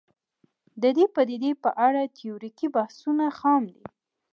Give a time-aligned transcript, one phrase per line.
[0.81, 3.83] د دې پدیدې په اړه تیوریکي بحثونه خام دي